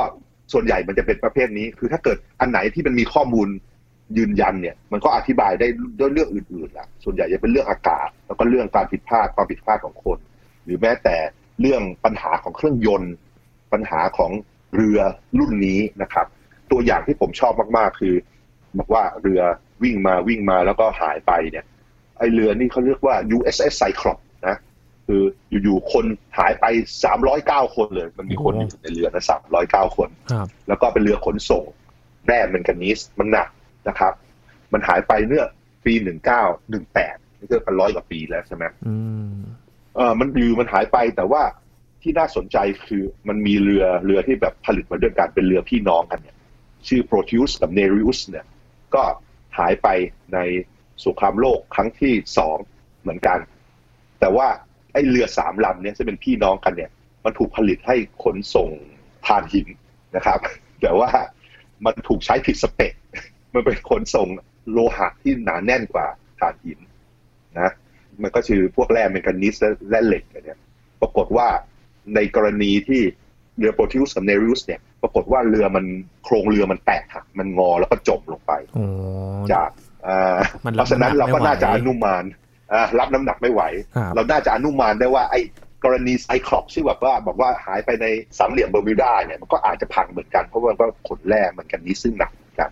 [0.53, 3.47] ส่วนใหญ่มันจะเป็นประเภทนี้ คือถ้าเกิดอันไหนที่มันมีข้อมูล
[4.17, 5.67] ยืนยันเนี่ย มันก็อธิบายได้
[5.99, 10.17] ด้วยเรื่องอื่นๆละส่วนใหญ่จะเป็นเรื่องอากาศ แล้วก็เรื่องการผิดพลาดความผิดพลาดของคน
[10.63, 11.15] หรือแม้แต่
[11.61, 13.13] เรื่องปัญหาของเครื่องยนต์
[13.73, 14.31] ปัญหาของ
[14.75, 14.99] เรือ
[15.39, 16.27] รุ่นนี้นะครับ
[16.71, 18.15] ตัวอย่างที่ผมชอบมากๆ คือ
[18.77, 19.41] บอกว่าเรือ
[19.83, 21.65] วิ่งมาวิ่งมาแล้วก็หายไปเนี่ย
[22.17, 24.55] ไอเรือนี่เขาเรียกว่า USS Cyclops นะ
[25.07, 25.21] คือ
[25.63, 26.05] อยู่ๆคน
[26.37, 26.65] หายไป
[27.21, 29.23] 309 คนเลย มันมีคนอยู่ในเรือนะ
[29.59, 31.65] 309 คนครับแล้วก็เป็นเรือขนส่ง
[32.27, 33.49] แร่แมงกานีสมันหนัก
[33.87, 34.13] นะครับ
[34.73, 35.43] มันหายไปเมื่อ
[35.85, 38.95] ปี 1918นี่ก็เป็นร้อยกว่าปีแล้วใช่ไหมอื
[39.31, 39.39] ม
[39.95, 41.43] เออมันอยู่มันหายไปแต่ว่า
[42.01, 46.35] ที่น่าสนใจคือมันมีเรือเรือที่แบบผลิตมาด้วยกันเป็นเรือพี่น้องกันเนี่ย
[46.87, 48.45] ชื่อ Proteus กับ Nereus เนี่ย
[48.95, 49.03] ก็
[49.57, 49.87] หายไป
[50.33, 50.39] ใน
[51.05, 52.57] สงครามโลกครั้งที่สอง
[53.01, 53.39] เหมือนกัน
[54.19, 54.47] แต่ว่า
[54.93, 56.91] ไอ้เรือสามลำเนี่ยจะเป็นพี่น้องกันเนี่ย
[57.25, 58.69] มันถูกผลิตให้ขนส่ง
[59.27, 59.67] ถ่านหิน
[60.15, 60.39] นะครับ
[60.81, 61.09] แต่ว่า
[61.85, 62.93] มันถูกใช้ผิดสเปค
[63.53, 64.27] มันเป็นขนส่ง
[64.71, 66.07] โลหะที่หนาแน่นกว่า
[66.39, 66.79] ถ่านหิน
[67.59, 67.71] นะ
[68.23, 70.59] มันก็คือพวกแร่แมงกานีสและและเหล็กเนี่ย
[71.01, 71.47] ปรากฏว่า
[72.15, 73.01] ในกรณีที่
[73.57, 75.85] เรือโปรติวสกับเนริอุสเนี่ยปรากฏว่าเรือมัน
[76.23, 78.85] โครงเรือมันแตกหักมันงอแล้วก็จมลงไปโอ้
[79.51, 79.69] จาก
[80.07, 82.23] อ่ามันเพรับราะฉะนั้นเราก็น้ำหนักไม่ไหวน่าจะอนุมาน
[82.73, 83.61] อ่ารับน้ำหนักไม่ไหว
[83.95, 85.41] ครับเราน่าจะอนุมานได้ว่าไอ้
[85.83, 88.05] กรณีไซคลอปที่แบบว่าบอกว่าหายไปใน
[88.37, 92.69] สามเหลี่ยมเบอร์มิวดาเนี่ยมันก็อาจจะพังเหมือนกันเพราะว่ามันก็ขนแร่เหมือนกันนี้ซึ่งหนักเหมือนกัน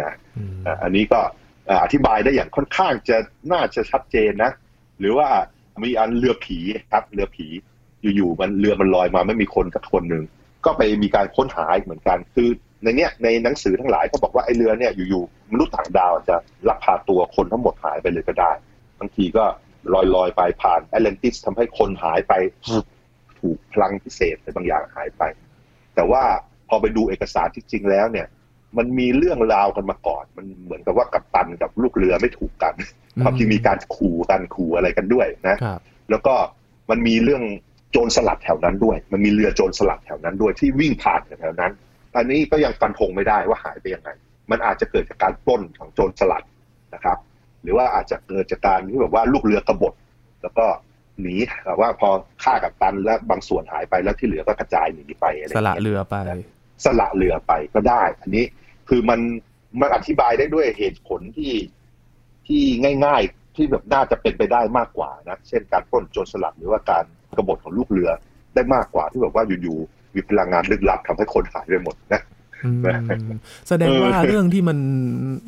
[0.00, 1.20] นะอืมอะอันนี้ก็
[1.66, 3.16] เอ่ออธิบายได้อย่างค่อนข้างจะ
[3.52, 4.50] น่าจะชัดเจนนะ
[5.00, 5.28] หรือว่า
[5.82, 6.58] มีอันเรือผี
[6.92, 7.46] ครับเรือผี
[8.16, 10.24] อยู่ๆมันเรือมันลอยมาไม่มีคนสักคนหนึ่ง
[10.64, 12.48] ก็ไปมีการค้นหาอีกเหมือนกัน คือ
[12.82, 16.36] ในเนี้ยในหนังสือทั้งหลายก็บอกว่าไอ้เรือเนี่ยอยู่ๆมนุษย์ต่างดาวจะ
[16.68, 18.52] ลักพาตัวคนทั้งหมดหายไปเลยก็ได้
[19.00, 19.44] บางทีก็
[19.94, 22.32] ลอยลอยไปผ่านแอตแลนติสทำให้คนหายไป
[23.40, 25.22] ถูกพลังพิเศษอะไรบางอย่างหายไป
[25.94, 26.22] แต่ว่า
[26.68, 28.26] พอไปดูเอกสารที่จริงแล้วเนี่ย
[28.76, 32.74] มันมีเรื่องราวกันมาก่อน มันเหมือนกับว่ากัปตันกับลูกเรือไม่ถูกกัน
[33.22, 36.34] ความจริงมีการขู่กันขู่อะไรกันด้วยนะครับแล้วก็
[36.90, 37.42] มันมีเรื่อง
[37.92, 41.72] โจรสลัดแถวนั้นด้วย มันมีเรือโจรสลัดแถวนั้นด้วยที่วิ่งผ่านแถวนั้น
[42.16, 44.10] อันนี้ก็ยังฟันธงไม่ได้ว่าหายไปยังไง
[44.50, 46.44] มันอาจจะเกิดจากการปล้นของโจรสลัด
[46.94, 47.18] นะครับ
[47.62, 49.94] หรือว่าอาจจะเกิดจากการที่แบบว่าลูกเรือกบฏ
[50.42, 50.66] แล้วก็
[51.20, 51.34] หนี
[51.66, 52.08] แบบว่าพอ
[52.42, 56.16] ฆ่ากับตันแล้วบางส่วนหายไปแล้วที่เหลือก็กระจายหนีไปอะไรอสย่างละเงี้ยเรือไป
[56.84, 58.44] สละเรือไปก็ได้ อันนี้
[58.88, 59.20] คือมัน
[59.80, 61.52] มันอธิบายได้ด้วยเหตุผลที่
[62.46, 62.62] ที่
[63.04, 67.04] ง่าย ๆ ที่แบบน่าจะเป็นไปได้มากกว่านะ เช่นการปล้นโจรสลัดหรือว่าการ
[67.36, 68.10] กบฏของลูกเรือ
[68.54, 72.22] ได้มากกว่าที่แบบว่าอยู่ๆมีพลังงานลึกลับทำให้คนหายไปหมดนะ
[72.64, 72.82] อืม
[73.68, 74.78] แสดงว่าเรื่องที่มัน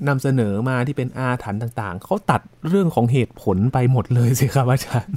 [0.08, 5.16] นำเสนอมาที่เป็นอาถรรพ์ต่างๆ เขาตัดเรื่องของเหตุผลไปหมดเลยสิครับอาจารย์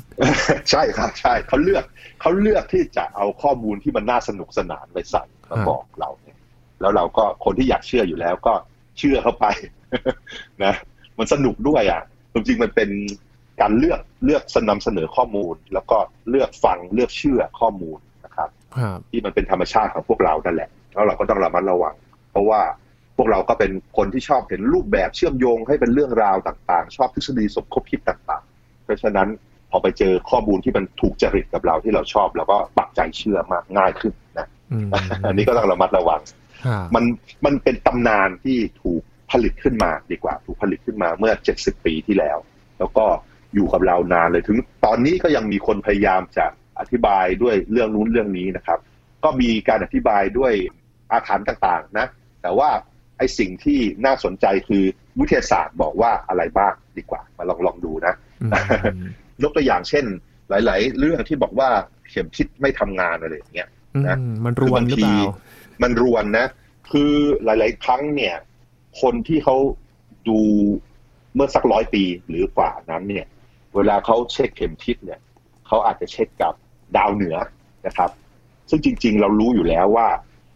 [0.69, 1.83] ใช่ครับใช่เขาเลือก
[2.21, 6.37] เขาเลือกที่จะเอาข้อมูลที่มันน่าสนุกสนานไปใส่มาครับบอกเราเนี่ย
[6.81, 8.53] แล้วเราก็คนที่อยากเชื่ออยู่แล้วก็
[8.97, 9.45] เชื่อเข้าไป
[10.63, 10.73] นะ
[11.19, 12.01] มันสนุกด้วยอะ
[12.33, 12.89] จริงๆมันเป็น
[13.61, 15.97] การเลือกเลือกนำเสนอข้อมูล แล้วก็
[16.29, 21.95] เลือกฟังเลือกเชื่อข้อมูลนะครับครับที่มันเป็นธรรมชาติของพวกเรานั่นแหละแล้วเราก็ต้องระมัดระวัง
[22.31, 22.61] เพราะว่า
[23.17, 29.27] พวกเราก็เป็นคนที่ชอบเห็นรูปแบบเชื่อมโยงให้เป็นเรื่องราวต่างๆ ชอบทฤษฎีสมคบคิดต่าง ๆ เพราะฉะนั้น
[29.71, 34.87] พอไปเจอข้อมูลที่มันถูกจริตกับเราที่เราชอบเราก็ปักใจเชื่อมากง่ายขึ้นนะอืม
[35.25, 36.21] อันนี้ก็ต้องระมัดระวัง
[36.65, 37.03] ครับมัน
[37.45, 39.01] มันเป็นตำนานที่ถูก
[39.31, 42.37] ผลิตขึ้นมาดีกว่า ถูกผลิตขึ้นมาเมื่อ 70 ปีที่แล้ว
[42.79, 43.05] แล้วก็
[43.53, 46.45] อยู่กับเรานานเลยถึง ตอนนี้ก็ยังมีคนพยายามจะ
[46.79, 48.79] อธิบายด้วยเรื่องนู้นเรื่องนี้นะครับ
[49.23, 50.53] ก็มีการอธิบายด้วย
[51.11, 52.07] อาถรรพ์ต่างๆนะ
[52.41, 52.69] แต่ว่า
[53.17, 54.83] ไอ้สิ่งที่น่าสนใจคือ
[55.19, 59.09] วิทยาศาสตร์บอกว่าอะไรบ้างดีกว่า มาลองลองดูนะอืม
[59.43, 60.05] ยกตัวอย่างเช่น
[60.49, 61.69] หลาย ๆ เรื่องที่บอกว่า
[62.09, 63.69] เข็มทิศไม่ทำงานอะไรอย่างเงี้ย
[64.07, 65.19] นะอืมมันรวนหรือเปล่า
[65.83, 66.45] มันรวนนะ
[66.91, 67.13] คือ
[67.43, 68.35] หลาย ๆ ครั้งเนี่ย
[69.01, 69.55] คนที่เขา
[70.27, 70.39] ดู
[71.35, 73.25] เมื่อสักร้อยปีหรือกว่านั้นเนี่ย
[73.75, 75.19] เวลาเขาเช็คเข็มทิศเนี่ย
[75.67, 76.53] เขาอาจจะเช็คกับ
[76.97, 77.35] ดาวเหนือ
[77.87, 78.11] นะครับ
[78.69, 80.07] ซึ่งจริง ๆ เรารู้อยู่แล้วว่า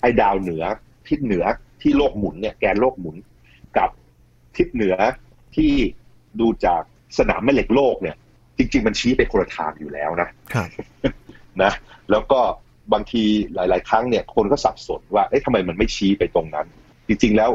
[0.01, 0.63] ไอ้ดาวเหนือ
[1.07, 1.45] ทิศเหนือ
[1.81, 3.15] ที่โลกหมุนเนี่ยแกนโลกหมุน
[3.77, 3.89] กับ
[4.57, 4.95] ทิศเหนือ
[5.55, 5.71] ที่
[6.39, 6.81] ดูจาก
[7.17, 8.15] สนามแม่เหล็กโลกเนี่ย
[8.57, 10.69] จริง ๆ มันชี้ไปคนละทางอยู่แล้วนะครับ
[11.63, 11.71] นะ
[12.11, 12.39] แล้วก็
[12.93, 13.23] บางที
[13.55, 16.67] หลาย ๆ ครั้งเนี่ย คนก็สับสนว่าเอ๊ะทำไมมันไม่ชี้ไปตรงนั้น
[17.07, 17.51] จริง ๆ แล้ว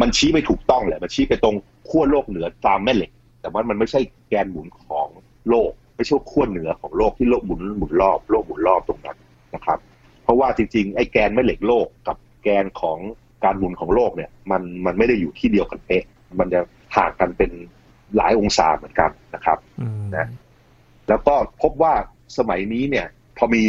[0.00, 1.56] มันชี้ไปถูกต้องแหละมันชี้ไปตรง
[1.88, 5.08] ขั้วโลกเหนือตามแม่เหล็ก แต่ว่ามันไม่ใช่แกนหมุนของ
[5.50, 9.18] โลก ไม่ใช่ขั้วเหนือของโลกที่โลกหมุนหมุนรอบโลกหมุนรอบตรงนั้น
[9.54, 9.78] นะครับ
[10.22, 12.98] เพราะว่าจริงๆไอ้แกนแม่เหล็กโลกกับแกนของ
[13.44, 16.04] การหมุนของโลกเนี่ย มันมันไม่ได้อยู่ที่เดียวกันเป๊ะ
[16.40, 16.60] มันจะ
[16.96, 17.50] ห่างกันเป็น
[18.16, 20.28] หลายองศาเหมือนกันนะครับอืมนะ
[21.08, 21.94] แล้วก็พบว่า
[22.38, 23.06] สมัยนี้เนี่ย
[23.36, 23.62] พอมี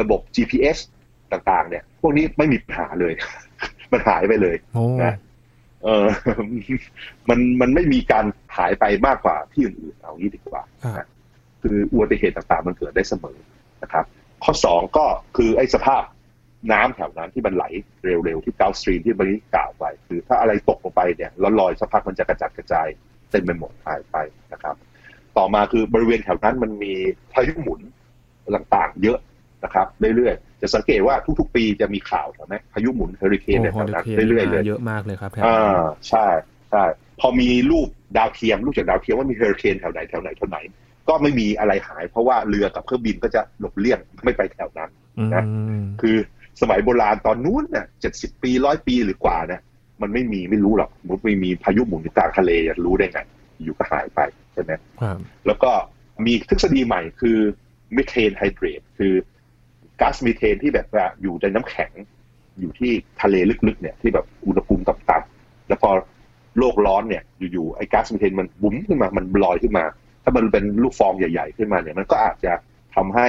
[0.00, 0.78] ระบบ GPS
[1.32, 3.12] ต่างๆ เนี่ย พวกนี้ไม่มีปัญหาเลย
[3.92, 5.14] มันหายไปเลยโอ้นะ
[5.84, 6.06] เออ
[7.28, 8.24] มันมันไม่มีการ
[8.56, 11.08] หายไปมากกว่าที่อื่นๆเอางี้ดีกว่าครับนะ
[11.62, 13.38] คืออุบัติเหตุต่างๆมันเกิดได้เสมอ
[13.82, 14.04] นะครับ
[14.44, 16.02] ข้อสองก็คือไอ้สภาพ
[16.72, 17.64] น้ำแถวนั้นที่มันไหล
[18.04, 22.88] เร็วๆ ที่เกาสตรีมที่เมื่อกี้กล่าวไป คือถ้าอะไรตกลงไปเนี่ยแล้วลอยสักพักมันจะกระจัดกระจาย
[23.30, 24.16] เต็มไปหมดหายไป
[24.52, 24.76] นะครับ
[25.36, 26.92] ต่อมาคือบริเวณแถวนั้นมันมี
[27.32, 27.80] พายุหมุน
[28.56, 29.18] ต่างๆ เยอะ
[29.64, 36.26] นะครับเรื่อยๆจะสังเกตว่าทุกๆ ปีจะมีข่าวใช่ไหมพายุหมุนเฮอริเคนโอ้ในโหแถวนั้นเดี๋ยวเรื่อยๆเลยเยอะมากเลยครับแถวนี้อ่าใช่
[36.70, 36.84] ใช่
[37.20, 40.58] พอมีรูปดาวเทียมรูปจากดาวเทียมว่ามีเฮอริเคนแถวไหนแถวไหนแถวไหน
[41.08, 44.90] ก็ไม่มีอะไรหาย เพราะว่าเรือกับเครื่องบินก็จะหลบเลี่ยงไม่ไปแถวนั้น
[45.34, 46.16] นะอืมคือ
[46.60, 49.60] สมัยโบราณตอนนู้นเนี่ยเจ็ดสิบปีร้อยปีหรือกว่าเนี่ย
[50.02, 53.20] มันไม่มีไม่รู้หรอกสมมุติไม่มีพายุหมุนอยู่กลางทะเลจะรู้ได้ไง
[53.62, 54.20] อยู่ก็หายไป
[54.52, 55.70] ใช่ไหมครับแล้วก็
[56.26, 57.38] มีทฤษฎีใหม่คือ
[57.96, 59.12] methane hydrate คือ
[60.00, 61.90] ก๊าซมีเทนที่แบบว่าอยู่ในน้ำแข็ง
[62.60, 65.90] อยู่ที่ทะเลลึกๆเนี่ยที่แบบอุณหภูมิต่ำๆแล้วพอ
[66.58, 69.84] โลกร้อนเนี่ยอยู่ๆไอ้ก๊าซมีเทนมันบุ๋มขึ้นมามันลอยขึ้นมา
[70.22, 72.52] ถ้ามันเป็นลูกฟองใหญ่ ๆ ขึ้นมาเนี่ยมันก็อาจจะ
[72.94, 73.26] ทำให้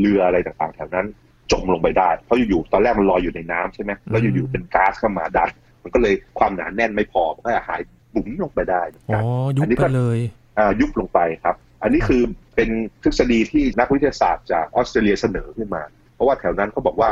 [0.00, 1.06] เรืออะไรต่างๆ แถวนั้น
[1.52, 5.50] จมลงไปได้ เพราะอยู่ๆตอนแรกมันลอยอยู่ในน้ำใช่ไหมแล้วอยู่ๆเป็นก๊าซเข้ามาดัน
[5.82, 7.80] มันก็เลยความหนาแน่นไม่พอมันก็จะหาย
[8.14, 10.18] บุ๋มลงไปได้เหมือนอ๋กัอนยุบอันนี้ไปก็เลย
[10.58, 12.22] อ่ายุบลงไปครับ อันนี้คือ
[12.56, 12.68] เป็น
[13.02, 15.82] ทฤษฎีที่นักวิทยาศาสตร์จากออสเตรเลียเสนอขึ้นมา
[16.18, 17.10] เพราะว่าแถวนั้นเขาบอกว่า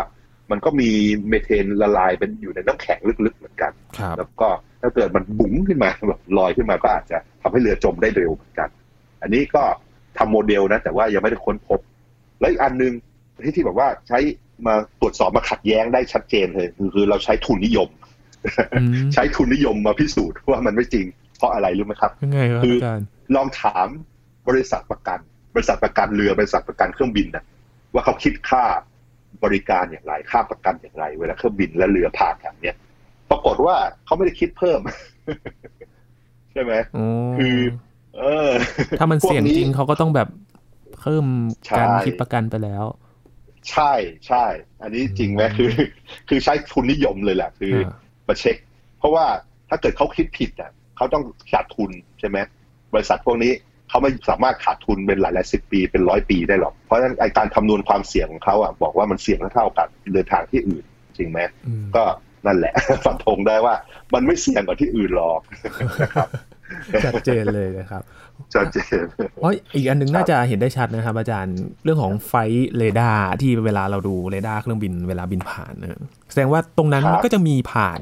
[0.51, 0.91] มันก็มี
[1.29, 4.49] เมเทนละลายเป็นอยู่ในน้ำแข็งลึกๆเหมือนกันครับแล้วก็
[4.83, 8.69] ถ้าเกิดมันบุ๋งขึ้นมาแบบลอยขึ้นมาก็อาจจะทำให้เรือจมได้เร็วเหมือนกัน
[9.23, 9.63] อันนี้ก็
[10.19, 11.81] ทำโมเดลนะ แต่ว่ายังไม่ได้ค้นพบ
[12.41, 12.93] แล้วอีกอันหนึง
[13.45, 14.19] ที่ที่แบบว่าใช้
[14.67, 17.89] มาตรวจสอบมาขัดแย้งได้ชัดเจนเลยคือคือเราใช้ทุนนิยม
[18.75, 23.89] อืมใช้ทุนนิยมมาพิสูจน์ว่ามันไม่จริง เพราะอะไรรู้ไหมครับยังไงครับคือออาจารย์ลองถาม
[24.49, 25.19] บริษัทประกัน
[25.55, 27.45] บริษัทประกันเรือบริษัทประกันเครื่องบินนะ
[27.95, 28.65] ว่าเขาคิดค่า
[29.45, 32.77] บริการอย่างไร ค่าประกันอย่างไร เวลาเครื่องบินและเรือผ่านแถวเนี้ย
[33.31, 34.81] ปรากฏว่าเขาไม่ได้คิดเพิ่ม
[36.53, 37.05] ใช่ไหมโอ้
[37.39, 37.59] คือ
[38.19, 38.51] เออ
[38.99, 40.29] ถ้ามันพวกเสี่ยงจริงเขาก็ต้องแบบ
[41.01, 41.25] เพิ่ม
[41.67, 42.85] ใช่การคิดประกันไปแล้ว
[43.71, 43.93] ใช่
[44.29, 44.45] ใช่
[44.83, 45.71] อันนี้จริงไหมคือ
[46.29, 47.93] คือใช้ทุนนิยมเลยแหละคืออ่า
[48.29, 48.57] มาเช็ค
[48.99, 49.27] เพราะว่า
[49.69, 52.39] ถ้าเกิดเขาคิดผิดอะเขาต้องขาดทุนใช่ไหม
[52.95, 53.53] บริษัทพวกนี้
[53.89, 60.85] เขาไม่สามารถขาดทุนเป็นหลายหลายสิบปีเป็นร้อยปีได้หรอก เพราะฉะนั้นไอการคำนวณความเสี่ยงของเขาอะบอกว่ามันเสี่ยงเท่าๆกับเดินทางที่อื่น
[61.17, 62.05] จริงไหมอืมก็
[62.47, 63.75] นั่นแหละฟันธงได้ว่า
[64.15, 65.41] มันไม่เสี่ยงกว่าที่อื่นหรอก
[67.05, 68.03] ชัดเจนเลยนะครับ
[68.55, 69.05] ชัดเจน
[69.41, 78.01] เพราะอีกอันหนึงครับน่าจะเห็นได้ชัดนะครับ อาจารย์เรื่องของ Flightradar ที่เวลาเราดูเรดาร์เครื่องบินเวลาบินผ่านนะแสดงว่าตรงนั้นมันก็จะมีผ่าน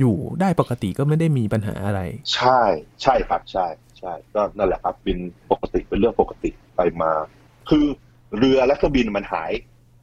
[0.00, 2.00] อยู่ได้ปกติก็ไม่ได้มีปัญหาอะไร
[2.34, 2.60] ใช่
[3.02, 5.18] ใช่ครับใช่ใช่ก็นั่นแหละครับบิน
[5.50, 7.12] ปกติเป็นเรื่องปกติไปมา
[7.70, 7.86] คือ
[8.38, 9.52] เรือและเครื่องบินมันหาย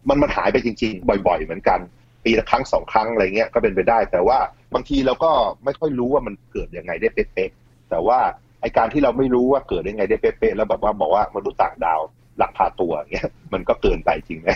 [0.09, 1.79] มันมันหายไปจริง ๆ บ่อย ๆ เหมือนกัน
[2.25, 4.37] ปีละครั้งสองครั้งอะไรเงี้ยก็เป็นไปได้ แต่ว่า
[4.73, 5.31] บางทีเราก็
[5.65, 8.19] ไม่ค่อยรู้ว่ามันเกิดยังไงได้เป๊ะๆแต่ว่า
[8.61, 12.01] ไอการที่เราไม่รู้ว่าเกิดได้ไงได้เป๊ะๆแล้วแบบว่าบอกว่ามนุษย์ต่างดาว
[12.37, 14.49] หลักพาตัวเงี้ยมันก็เกินไปจริงไหม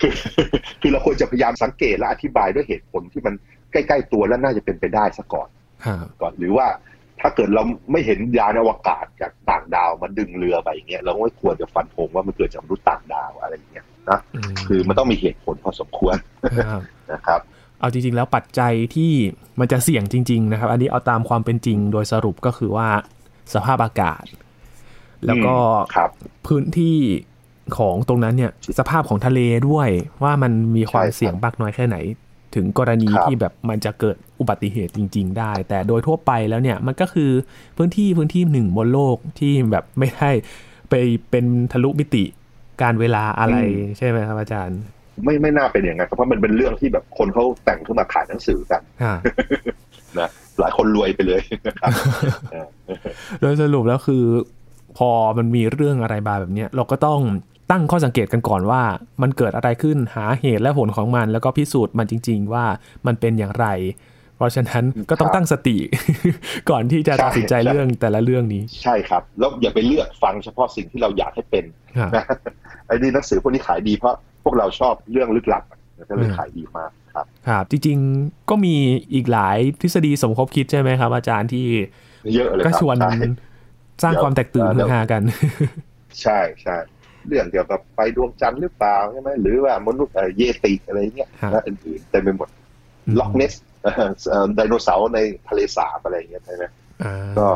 [0.00, 0.12] คือ
[0.80, 3.34] คือเราควรจะพยายามสังเกตและอธิบายด้วยเหตุผลที่มัน
[3.72, 5.48] ใกล้ ๆ ตัวและน่าจะเป็นไปได้ซะก่อน
[5.84, 6.66] ครับก่อนหรือว่า
[7.26, 14.20] ถ้าเกิดเราไม่เห็นยานอวกาศจากต่างดาวมาดึงเรือไปอย่างเงี้ยเราไม่ควรจะฟันธงว่ามันเกิดจากมนุษย์ต่างดาวอะไรอย่างเงี้ยนะ
[14.52, 16.16] มคือมันต้องมีเหตุผลพอสมควร
[16.68, 16.82] ครับ
[17.12, 17.40] นะครับ
[17.80, 19.12] เอาจริงๆแล้วปัจจัยที่
[19.60, 22.88] มันจะเสี่ยงจริง ๆ นะครับ อันนี้เอาตามความเป็นจริงโดยสรุปก็คือว่า
[23.54, 24.24] สภาพอากาศ
[25.26, 26.10] แล้วก็อืมครับ
[26.46, 26.98] พื้นที่
[27.78, 29.88] ของตรงนั้นเนี่ย สภาพของทะเลด้วย
[30.22, 31.96] ว่ามันมีความใช่ครับเสี่ยงมากน้อยแค่ไหน
[32.56, 37.30] ถึงกรณีครับที่แบบมันจะเกิดอุบัติเหตุจริง ๆ ได้ แต่โดยทั่วไปแล้วเนี่ยมันก็คือ
[37.76, 40.30] พื้นที่พื้นที่หนึ่งบนโลกที่แบบไม่ได้
[40.90, 40.94] ไป
[41.30, 42.24] เป็นทะลุมิติ
[42.82, 43.56] การเวลาอะไร
[43.98, 44.78] ใช่ไหมครับอาจารย์
[45.24, 49.14] ไม่ไม่น่าเป็นอย่างนั้นครับเพราะมันเป็นเรื่องที่แบบคนเขาแต่งขึ้นมาขายหนังสือกันอ่า
[50.18, 50.28] นะ
[50.60, 51.90] หลายคนรวยไปเลยนะครับ
[52.52, 52.66] เออ
[53.40, 54.24] โดยสรุปแล้วคือ
[54.98, 57.20] พอมันมีเรื่องอะไรมาแบบเนี้ยเราก็ต้อง
[57.70, 58.82] ตั้งข้อสังเกตกันก่อนว่า
[59.22, 62.64] มันเกิดอะไรขึ้นหาเหตุและผลของมัน แล้วก็พิสูจน์มันจริง ๆ ว่า
[63.06, 63.66] มันเป็นอย่างไร
[64.36, 65.76] เพราะฉะนั้นก็ต้องตั้งสติ
[66.70, 71.64] ก่อนที่จะตัดสินใจเรื่องแต่ละเรื่องนี้ ใช่ครับ แล้วอย่าไปเลือกฟังเฉพาะสิ่งที่เราอยากให้เป็น
[71.98, 72.24] ครับนะ
[72.86, 75.62] ไอ้นี่หนังสือพวกนี้ขายดีเพราะพวกเราชอบเรื่องลึกลับ
[76.10, 78.74] ก็เลยอืมขายดีมากครับครับจริงๆก็มี
[79.14, 81.66] อีกหลายทฤษฎีสมคบคิดใช่ไหมครับ อาจารย์ที่
[82.34, 83.10] เยอะเลยคก็รับชวนใช่
[84.02, 85.22] สร้างความแตกตื่นเดี๋ฮืยวอฮากัน
[86.22, 86.76] ใช่ใช่
[87.26, 92.48] เรื่องเกี่ยวกับไปดวงจันทร์หรือเปล่าใช่ไหมหรือว่ามนุษย์เอ่อเยติอะไรเงี้ยครับและอื่นๆเต็มไปหมด
[93.20, 93.52] ล็อกเนส
[94.54, 96.64] ไดโนเสาร์ในทะเลสาบอะไรเงี้ยใช่ไหม
[97.04, 97.48] อ่าก็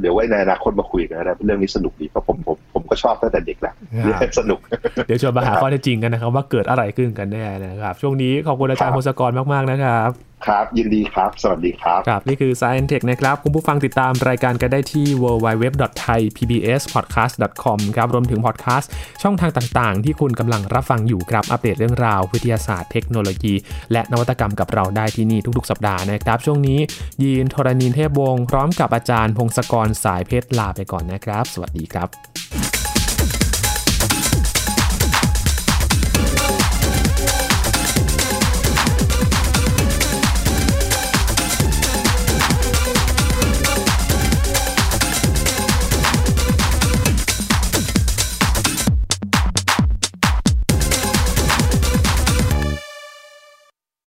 [0.00, 3.74] เดี๋ยวไว้ในอนาคตมาคุยกันนะเรื่องนี้สนุกดีเพราะผมผมผมก็ชอบตั้งแต่เด็กแหละ
[4.14, 4.60] ครับสนุก
[5.06, 10.10] เดี๋ยวชวนมาหาข้อเท็จจริงกันนะครับ ว่าเกิดอะไรขึ้นกันแน่นะครับ ช่วงนี้ขอบคุณอาจารย์คพรับงศกรมากๆนะครับ
[10.46, 18.90] ครับ ยินดีครับ สวัสดีครับ ครับ นี่คือ Science Tech นะครับ คุณผู้ฟังติดตามรายการกันได้ที่ www.thaipbspodcast.com ครับ รวมถึงพอดแคสต์
[19.22, 23.54] ช่องทางต่างๆ ที่คุณกำลังรับฟังอยู่ครับ อัปเดตเรื่องราว วิทยาศาสตร์เทคโนโลยี
[23.92, 26.78] และนวัตกรรมกับเราได้ที่นี่ทุกๆ สัปดาห์นะครับ ช่วงนี้
[27.22, 32.08] ยีนทรณินเทพวงศ์พร้อมกับอาจารย์พงศกรสายเพชรลาไปก่อนนะครับ สวัสดีครับ